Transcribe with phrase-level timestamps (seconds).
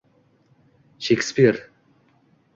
[1.05, 1.69] Shekspir